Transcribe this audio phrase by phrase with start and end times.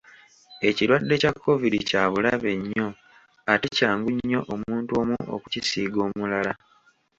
[0.67, 2.87] Ekirwadde kya Kovidi kya bulabe nnyo
[3.51, 6.53] ate kyangu nnyo omuntu omu okukisiiga omulala.